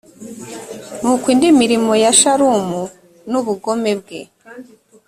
[1.01, 2.81] nuko indi mirimo ya shalumu
[3.29, 4.19] n ubugome bwe